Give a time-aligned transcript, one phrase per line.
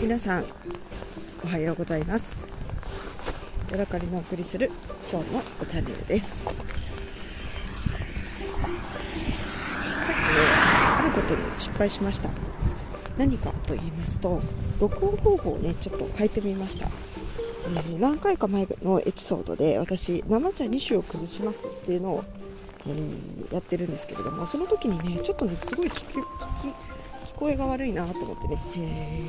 [0.00, 0.44] 皆さん
[1.44, 2.40] おはようございます。
[3.70, 4.70] ヤドカリのお送りする
[5.10, 6.42] 今日のチャンネルです。
[6.44, 6.64] さっきね
[10.58, 12.28] あることに失敗しました。
[13.18, 14.40] 何かと言いますと
[14.80, 16.88] 録音方法をねちょっと変えてみました、
[17.66, 22.24] えー、何回か前のエピソードで私生茶2種を崩しますっていうのを、
[22.86, 26.16] えー、やってるんですけれどもその時にねちょっとねすごい聞き
[27.34, 29.26] 聞こえが悪いなと思ってね、え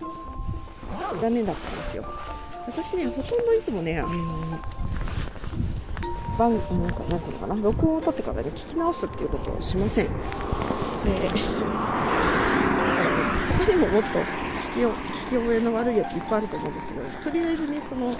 [0.00, 2.04] ー、残念だったんですよ。
[2.66, 4.10] 私ねほとんどいつもねあの
[6.38, 10.06] 番なんかなんていうのかな録音を取ってからね聞き直すっていうことをしません。
[10.06, 10.12] で
[13.66, 14.24] 他にももっと聞
[14.72, 18.14] き聞き覚えの悪いやついっぱいあると思うんですけどとりあえずねその、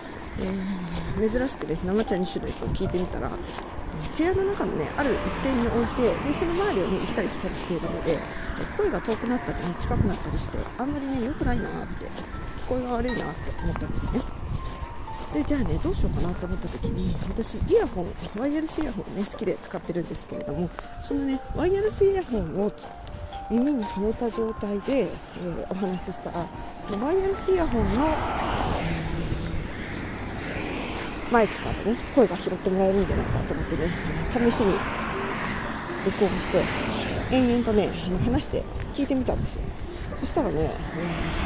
[1.18, 3.30] えー、珍しくね生茶2種のやつを聞いてみたら
[4.16, 8.18] 部屋の中のねある一点に置いてでその周りをね行ったり来たりしているので
[8.76, 14.40] 声が遠くなったりね近くなったりしてあんまりね良くないなって聞こえが悪いなって思ったんですね。
[15.32, 20.68] でじゃあねどうしようかなと思った時に私イヤホンワイヤレスイヤホンね好きで使ってるんですけれども
[21.06, 22.72] そのねワイヤレスイヤホンを
[23.50, 26.46] 耳にはめた状態で、えー、お話ししたら
[27.00, 28.06] ワイヤレスイヤホンの、
[31.30, 33.88] マイクからね声が拾ってもらえるんじゃないかと思ってね
[34.32, 34.74] 試しに
[36.04, 36.62] 録音して
[37.30, 37.88] 延々とね
[38.24, 38.64] 話して
[38.94, 39.62] 聞いてみたんですよ。
[40.18, 40.70] そしたらね、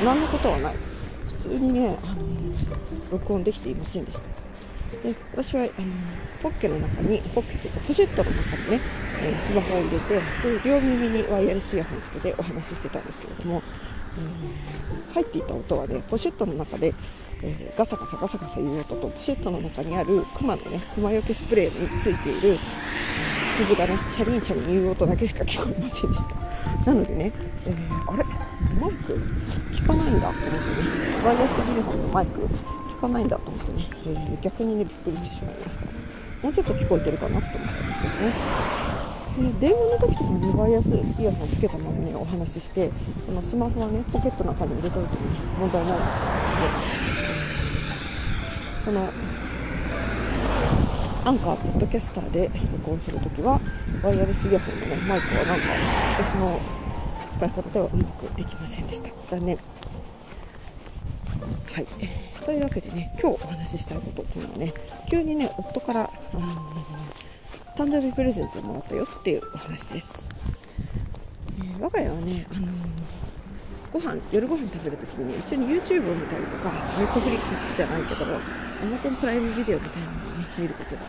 [0.02, 0.74] 何のことはない。
[1.42, 2.22] 普通にね、あの
[3.12, 4.24] 録音できていませんでした。
[5.02, 5.70] で私はあの
[6.42, 8.80] ポッケの中にポッケというかポシェットの中にね、
[9.22, 10.20] え、スマホを入れて
[10.64, 13.62] 両耳にワイヤレスイヤホンつけてお話ししてたんですけれども、
[15.10, 16.94] え、入っていた音はねポシェットの中で、
[17.46, 22.58] えー、ガサガサガサガサいう音とシェットの中にあるクマのねクマよけスプレーについている
[23.54, 26.34] 鈴がねシャリンシャリン言う音だけしか聞こえませんでした。
[26.86, 27.32] なのでね、
[27.66, 28.24] えー、あれ？
[28.80, 29.20] マイク？
[29.72, 30.56] 聞かないんだと思ってね。
[31.22, 35.84] ワイヤレスイヤホンのマイク聞かないんだと思ってね、えー、逆にねびっくりしてしまいました。
[36.42, 38.32] もうちょっと聞こえてるかなと思ったんですけどね。
[39.60, 42.90] で電話の時とかにワイヤレスイヤホンつけたままねお話しして
[43.26, 47.33] そのスマホはねポケットの中に入れておいても、ね、問題ないんですけど、ね、
[48.84, 49.10] この
[51.24, 53.58] アンカーポッドキャスターで録音するときは
[54.02, 55.66] ワイヤレスイヤホンの、ね、マイクはなんか
[56.18, 56.60] 私の
[57.32, 59.08] 使い方ではうまくできませんでした。
[59.26, 59.56] 残念。
[59.56, 59.62] は
[61.80, 61.86] い。
[62.44, 64.74] というわけでね今日お話ししたいことっていうのはね
[65.10, 66.42] 急にね夫から、あの、
[67.74, 70.28] 誕生日プレゼントをもらったよっていうお話です、
[71.58, 72.68] えー、我が家はね、あの、
[73.94, 76.68] ご飯夜ご飯食べるときに、ね、一緒に YouTube を見たりとか
[76.98, 78.26] Netflix じゃないけど
[78.84, 81.00] Amazon プライムビデオみたいなのをね見ることが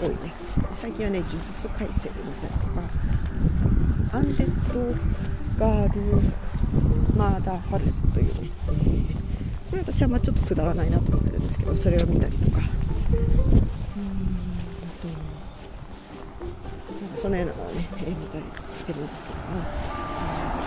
[0.00, 0.38] 多いです
[0.72, 4.94] 最近はね呪術廻戦見たりとかアンデッド
[5.58, 6.00] ガール
[7.14, 9.18] マーダーファルスというね、えー
[9.68, 12.56] これ私はまあちょっとくだらないなと思ってるんですけどそれを見たりとか。
[12.56, 13.18] うん
[17.14, 19.98] とそのようなのをね、え見たりしてるんですけども。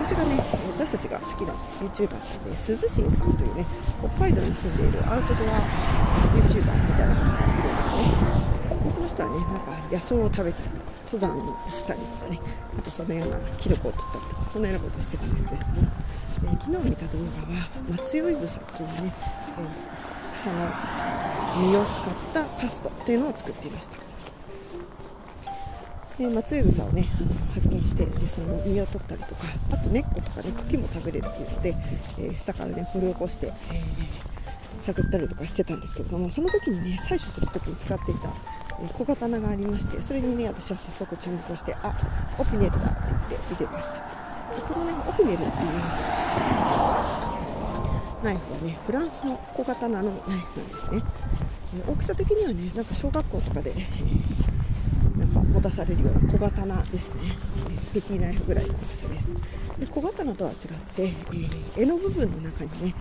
[0.03, 0.43] 私がね
[0.77, 3.65] 私たちが好きな YouTuber さんで鈴新さんというね
[3.99, 5.61] 北海道に住んでいるアウトドア
[6.35, 7.37] YouTuber みたいな方が
[8.01, 8.09] い
[8.71, 12.39] るんその人はねなんか野草を食べたりとか登山にしたりとかね
[12.77, 15.73] あとそのようなキノコを取ったりとかそのようなことをしてるんですけれども
[16.43, 19.13] えー、昨日見た動画は松酔い草というね、
[19.59, 19.61] え、
[20.33, 20.71] 草の
[21.69, 23.97] 実を使ったパスタというのを作っていました。
[26.17, 27.03] で松酔い草をね
[27.53, 31.75] 発見してでその実を取ったりとかあと根っことかね茎も食べれるというので、
[32.17, 34.31] えー、下からね掘り起こして、えー
[34.81, 38.29] 探ったりとかしてたんですけれどもその時にね採取する時に使っていた
[38.97, 41.93] 小刀がありましてそれにね私は早速注目してあ
[42.37, 42.87] オピネルだって
[43.29, 44.01] 言って見てました。
[44.61, 45.51] このねオフネルっていう
[48.23, 51.01] ナイフはねフランスの小刀のナイフなんですね、
[51.87, 57.37] 大きさ的にはねなんか小学校とかで、えー、なんか持たされるような小刀ですね、
[57.93, 59.33] ペティナイフぐらいの大きさです。
[59.79, 62.93] で小刀とは違って、えー、柄の部分の中にね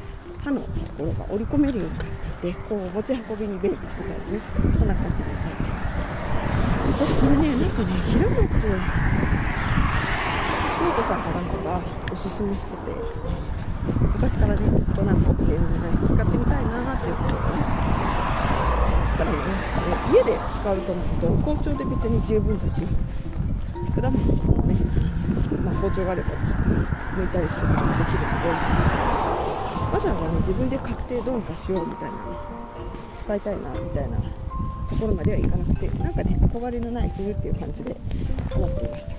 [0.43, 2.07] 刃のところが織り込めるようになっ
[2.41, 4.41] ていてこう持ち運びに便利みたいなね
[4.79, 5.70] そんな感じになっています
[6.89, 8.67] 私これねなんかね平松
[10.81, 11.81] 陽子さんかなんかが
[12.11, 12.77] おすすめしてて
[14.15, 17.91] 昔からねずっとなんかオペのナイフ使ってみたいなっていうことを思って
[19.19, 19.39] ただね
[20.13, 22.83] 家で使うと思うと包丁で別に十分だし
[23.95, 24.75] 果物とかもね、
[25.65, 28.49] まあ、包丁があれば剥いたりすることもできるので
[29.93, 32.23] わざわざね自分で買ってどうにかしようみたいなね
[33.25, 34.17] 使いたいなみたいな
[34.91, 37.97] ところまではいかなくてなんかね憧れのナイフっていう感じで
[38.55, 39.15] 思っていました。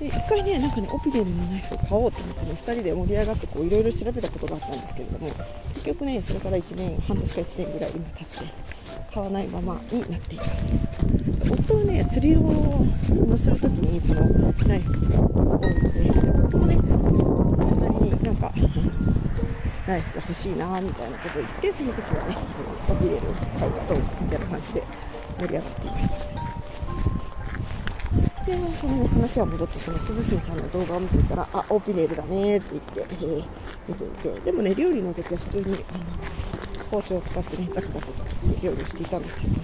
[0.00, 5.30] で1回ねなんかねオピネルのナイフを買おうと思ってね2人で盛り上がってこういろいろ調べたことがあったんですけれども
[5.74, 8.52] 結局ねそれから1年半年か1年ぐらい今経って
[9.14, 10.74] 買わないままになっています
[11.50, 12.84] 夫はね釣りを
[13.36, 14.22] するときにその
[14.66, 16.10] ナイフを使うことが多いので
[16.48, 18.52] 夫もねそんなになんか
[19.86, 22.36] ナイフが欲しいなみたいなことを言ってその時はね
[22.88, 24.82] オピネルを買うかどうみたいな感じで
[25.40, 26.16] 盛り上がっていました。
[28.44, 33.44] でその、ね、話は戻ってその鈴新さんの動画を見ていたらあオピネルだねって言って、えー、
[33.88, 34.40] 見ていて。
[34.40, 36.04] でもね料理の時は普通にあの
[36.90, 38.12] 包丁を使ってねザクザクと
[38.54, 39.58] 切料理をしていたんですけどね。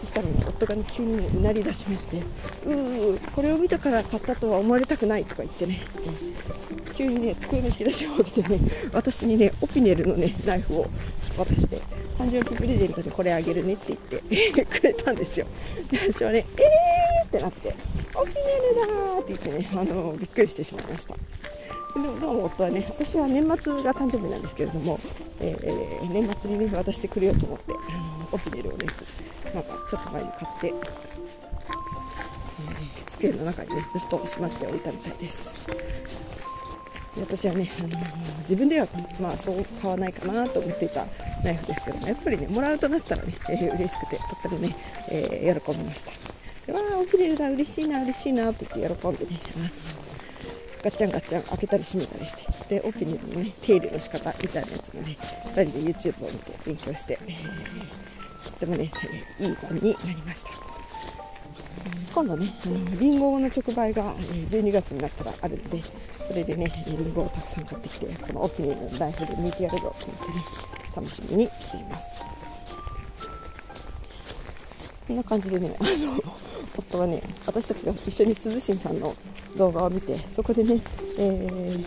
[0.00, 2.22] そしたらね夫がね急にねうなり出しまして
[2.66, 6.59] うーこれを見たから買ったとは思われたくないとか言ってね、えー、
[7.00, 8.60] 急にね机の引き出しを開けてね
[8.92, 10.90] 私にねオピネルのねナイフを
[11.38, 11.78] 渡して
[12.18, 15.46] 誕生日プレゼントでこれあげるねって言って くれたんですよ。
[15.90, 17.74] で私はねえーってなって
[18.14, 18.40] オピネ
[18.82, 21.14] ルだーって言ってねあのびっくりしてしまいました。
[21.94, 23.48] でもどうも夫はね私は年末
[23.82, 25.00] が誕生日なんですけれども、
[25.40, 28.84] えー、年末にね渡してくれようと思ってあのオピネルをね
[29.54, 30.74] なんかちょっと前に買って、えー、
[33.10, 35.50] 机の中にねずっとしまっておいたみたいです。
[37.18, 37.88] 私はね、あの、
[38.42, 38.88] 自分では、
[39.20, 41.06] まあ、そう買わないかなと思っていた
[41.44, 44.76] ナイフですけどもやっぱりねもらうとなったらね、えー、嬉しくてとってもね、
[45.08, 46.10] えー、喜びました。
[46.66, 49.40] でわあ起きれるな嬉しいな嬉しいなって言って喜んでね
[50.82, 58.90] ガッチャンガッチャン開けたり閉めたりしてでオピニのね手入れの仕方みたいなやつもね2人で YouTube を見て勉強して、えー、とってもね、
[59.38, 60.69] えー、いい晩になりました。
[62.12, 65.80] 今度ね、あのリンゴの直売が12月になったらあるんで
[66.26, 70.34] それでねリンゴをたくさん買ってきてこのオピニのライフで抜いてやるぞと思ってね
[70.96, 72.22] 楽しみにしています。
[75.06, 76.22] こんな感じでねあの
[76.76, 79.14] 夫はね私たちが一緒に涼しんさんの
[79.56, 80.80] 動画を見てそこでね、
[81.18, 81.86] えー、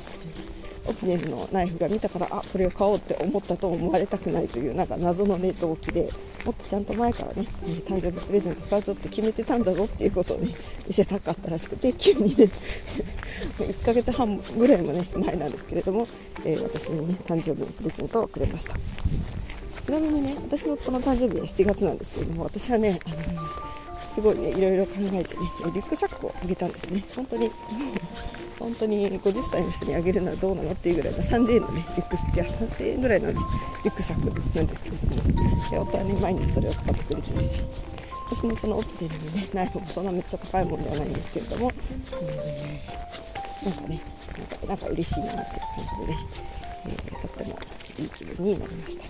[0.86, 6.10] オピネルのナイフが見たからあこれを買おうって思ったと思われたくないというなんか謎の、ね、動機で
[6.46, 7.48] もっとちゃんと前からね、
[7.86, 10.54] 誕生日プレゼント買うぞっと決めてたんじゃぞっていうことをね
[10.86, 12.50] 見せたかったらしくて急にね
[13.60, 16.08] 1ヶ月半ぐらいもね前なんですけれども、
[16.44, 18.76] えー、私にね誕生日のプレゼントをくれました。
[19.84, 23.16] ちなみにね私のこの誕生日は7月なんですけれども私はねあの
[24.14, 25.24] すごいねいろいろ考えてね
[25.74, 27.04] リュックサックをあげたんですね。
[27.16, 27.52] 本当に。
[28.60, 33.34] 本当に50歳の人にあげるのはどうなのっていうぐらいの3000円のねリュックいや3000円ぐらいのね
[33.84, 37.60] リュックサックなんですけれども、ね、夫はね毎日それを使ってくれてるし。
[38.26, 41.72] 私もその Opinel にねナイフもそんなめっちゃ高いものではないんですけれども、
[42.22, 44.02] えー、なんかね
[44.38, 45.50] なんかなんか嬉しいなっていう感
[46.02, 46.28] じでね、
[46.86, 47.60] えー、とっても
[48.00, 49.04] いい気分になりました。
[49.04, 49.10] で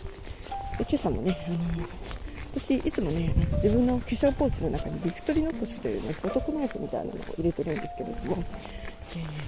[0.80, 2.23] 今朝もね、あのー
[2.54, 8.44] 私いつもね自分の化粧ポーチの中に Victorinox というね男ナイフみたいなのを入れてるんですけれども、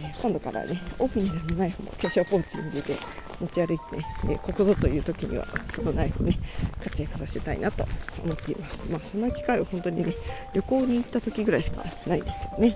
[0.01, 2.97] えー、今度からね Opinel のナイフも化粧ポーチに入れて
[3.39, 6.39] 持ち歩いてね、えここぞという時にはそのナイフね
[6.81, 7.85] 活躍させたいなと
[8.23, 8.89] 思っています。
[8.89, 10.15] まあそんな機会は本当にね
[10.53, 12.75] 旅行に行った時ぐらいしかないんですけどね。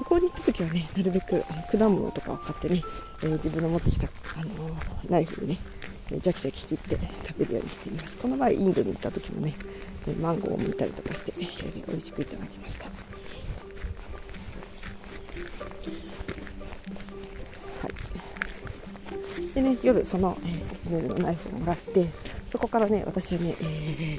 [0.00, 2.82] 旅行に行った時はねなるべくあの果物とかを買ってね、
[3.22, 4.06] えー、自分の持ってきた、
[4.36, 5.58] あのー、ナイフでね
[6.10, 8.16] ジャキジャキ切って食べるようにしています。
[8.16, 9.54] この前インドに行った時もね
[10.22, 12.84] マンゴーを剥いたりとかして、えー、美味しくいただきました。
[12.84, 12.90] は
[17.88, 17.92] い。
[19.54, 22.08] でね夜その、えー、ネルのナイフをもらって
[22.48, 24.18] そこからね私はね、えー、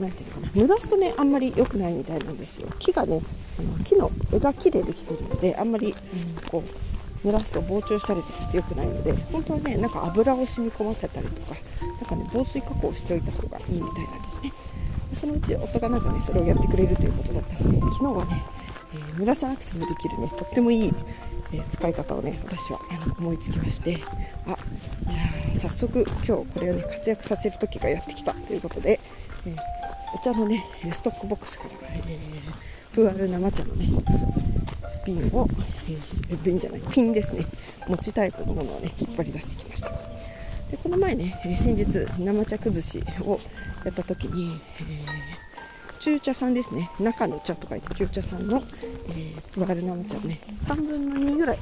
[0.00, 2.68] なんていうのかな濡らすとねあんまり良くないみたいなんですよ。
[2.78, 3.20] 木がね
[3.58, 5.94] あの木の枝木でできてるのであんまり、うん、
[6.48, 6.70] こう
[7.24, 14.52] 濡らすと膨張したりとかして良くないので本当はねなんか油を染み込ませたりとかなんかね防水加工しておいた方がいいみたいなんですね。
[15.14, 18.42] そのうち夫がなんかねそれをやってくれるということだったので昨日はね、
[18.94, 20.92] えー、濡らさなくてもできるねとってもいい、
[21.52, 24.00] えー、使い方をね私はあの思いつきまして
[24.46, 24.56] あ
[25.08, 25.20] じゃ
[25.54, 28.98] あ早速今日これをね活躍させる時がやってきたということで、
[29.46, 29.56] えー、
[30.14, 33.88] お茶のねストックボックスから、えー、プーアル生茶のね
[35.06, 35.46] 瓶を、
[35.88, 37.46] えー、瓶じゃないピンですね。
[37.86, 39.88] 持ちタイプのものをね引っ張り出してきました。
[40.70, 41.84] でこの前ね、え、先日
[42.18, 43.38] 生茶崩しを
[43.84, 46.90] やった時に、えー、中茶さんですね。
[46.98, 48.62] 中の茶と書いて中茶さんの、
[49.08, 51.58] えー、プワル生茶をね3分の2ぐらい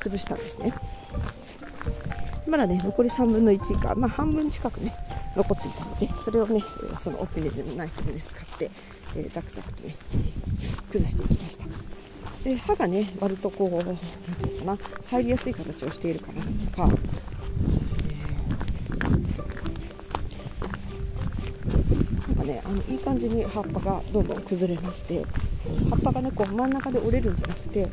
[0.00, 0.72] 崩したんですね。
[2.46, 4.94] まだね残り3分の1か、まあ、半分近くね
[5.36, 6.62] 残っていたのでそれをね
[7.00, 8.70] そのオペレルのナイフで、ね、使って、
[9.16, 9.94] えー、ザクザクとね
[10.90, 11.41] 崩していきました。
[12.44, 16.88] で歯がね割とこう何ていうかな入りやすい形をしているかなとか、
[18.08, 25.24] えー、なんかねあのいい感じに葉っぱがどんどん崩れまして
[25.88, 27.88] 葉っぱがねこう真ん中で折れるんじゃなくて、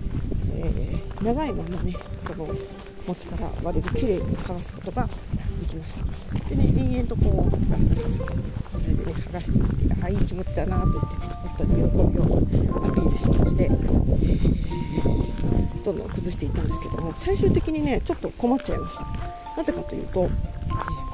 [0.55, 2.47] えー、長いままねその
[3.07, 6.03] 餅から割れる綺麗に剥がすことができました。
[6.49, 8.58] でね延々とこう
[8.97, 11.03] それで剥がしていってああいい気持ちだなと言っ
[11.57, 13.67] てね夫に喜びをアピールしまして、
[15.83, 19.05] どんどん崩していったんですけども最終的にねちょっと困っちゃいました。
[19.57, 20.29] なぜかというと、え、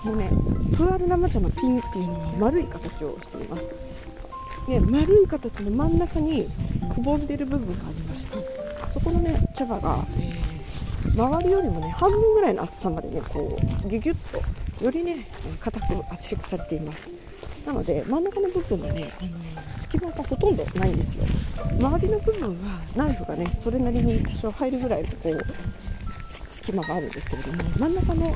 [0.03, 0.29] このね
[0.75, 3.65] プーアル生茶のピンっていうのは丸い形をしています。
[4.67, 6.49] で丸い形の真ん中に
[6.93, 8.37] くぼんでる部分がありまして
[8.93, 10.55] そこのね茶葉が、えー
[11.15, 14.17] 周りよりもね半分ぐらいの厚さまでねこうギュギュッ
[14.79, 15.29] とよりね
[15.61, 17.09] 硬く圧縮されています。
[17.65, 19.29] なので真ん中の部分がね、あの
[19.81, 21.23] 隙間がほとんどないんですよ。
[21.79, 25.45] 周りの部分はナイフがねそれなりに多少入るぐらいのこう
[26.49, 28.35] 隙間があるんですけれども真ん中の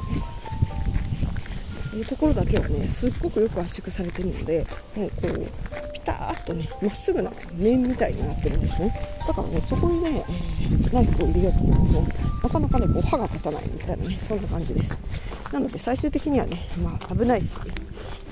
[2.08, 8.94] ところだけはねすっごくよく圧縮されてるのでもうこうピターッとねまっすぐな面みたいになってるんですね。
[9.28, 10.24] だからねそこにね、
[10.92, 14.98] ナイフを入れようと思うとなかなかねこう歯が立たないみたいなねそんな感じです。
[15.52, 17.56] なので最終的にはね、まあ、危ないし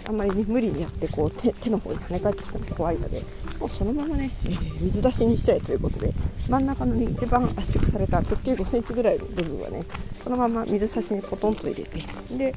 [0.08, 3.22] あんまり、ね、無理にやってこう手手の方に跳ね返ってきたの怖いので
[3.60, 6.14] もうそのままね、えー、水出しにしちゃえということで
[6.48, 9.84] 真ん中のね一番圧縮された直径5センチぐらいの部分はね
[10.24, 12.00] そのまま水差しにポトンと入れて
[12.38, 12.56] で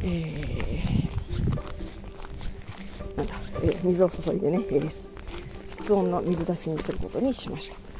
[0.00, 4.90] えー、なんだ、えー、水を注いでね、えー、
[5.70, 7.91] 室温の水出しにすることにしました。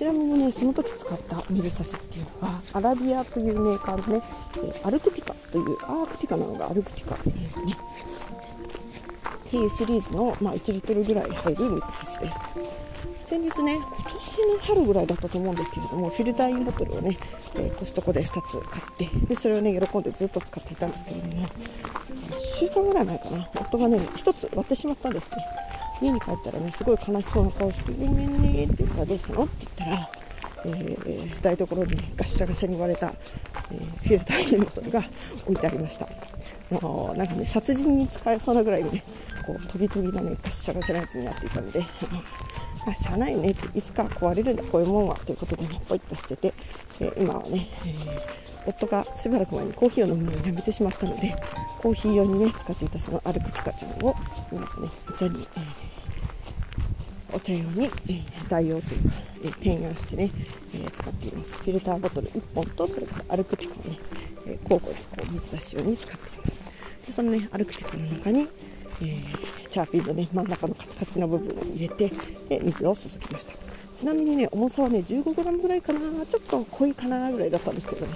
[0.00, 4.24] ちなみにねその時使った水差しっていうのはアラビアというメーカーのね、
[4.56, 7.74] えアルクティカというアークティカなのがアルクティカっていうね
[9.46, 12.38] っていうシリーズの、まあ、1リットルぐらい入る水差しです。
[13.26, 17.18] 先日ね今年の春ぐらいだったと思うんですけれどもフィルターインボトルをね、
[17.56, 21.50] えー、コストコで2つ買ってでそれをね喜んでずっと使っていたんですけれども1
[22.58, 23.48] 週間ぐらい前かな。
[23.60, 25.36] 夫がね1つ割ってしまったんですね。
[26.00, 30.10] 家に帰ったらねすごい悲しそうな顔して「ごめんね」って言うから「どうしたの?」って言ったら
[30.62, 33.14] えー、台所に、ね、ガシャガシャに割れた、
[33.72, 35.02] えー、フィルターインボトルが
[35.44, 36.06] 置いてありました
[36.70, 39.02] もうなんかね殺人に使えそうなぐらいのね
[39.46, 41.84] こうトギトギのねガシャガシャなやつになっていたので
[42.86, 46.54] まあ、しゃあないねっていつか壊れるんだこういうもんはということでねポイッと捨てて、
[47.00, 51.34] えー、今はね、えー、夫がしばらく前にコーヒーを飲むのをやめてしまったので
[51.78, 54.14] コーヒー用にね使っていたそのアルクティカちゃんを
[54.50, 60.30] 今はねお茶に、えー、お茶用に、えー、代用というか、えー、転用してね、
[60.74, 61.52] えー、使っています。
[61.52, 63.98] フィルターボトル1本とそれからアルクティカをね、
[64.46, 66.60] えー、交互にこう水出し用に使っています。
[67.06, 68.48] でそのねアルクティカの中に
[69.02, 72.10] えー、チャーピンのね真ん中のカチカチの部分を入れて
[72.48, 73.52] で水を注ぎました。
[73.94, 76.00] ちなみにね重さはね 15g ぐらいかな。
[76.26, 78.12] ちょっと濃いかなぐらいだったんですけどね。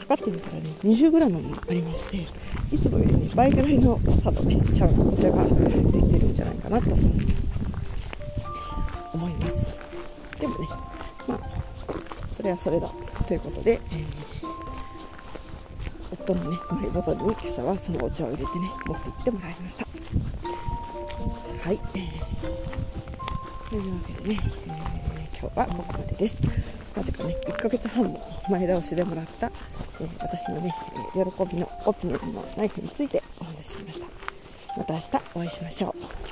[0.00, 2.18] 測ってみたらね 20g もありまして
[2.70, 5.50] いつもよりね倍ぐらいの濃さのね茶お茶がで
[6.02, 6.94] きてるんじゃないかなと
[9.14, 9.78] 思います。
[10.38, 10.68] でもね
[11.26, 11.40] まあ
[12.32, 12.92] それはそれだ
[13.26, 14.23] ということで、えー
[16.24, 19.86] 夫のねマイボトルに今朝はそのお茶を入れてね持って行ってもらいました。
[21.62, 21.78] はい、
[23.68, 26.40] というわけでね、えー、今日はここまでです。
[26.96, 29.52] なぜかね1ヶ月半も前倒しでもらった、
[30.00, 30.74] えー、私のね、
[31.16, 34.06] え、喜びのオピニオンのナイフについてお話ししました。
[34.76, 36.23] また明日お会いしましょう。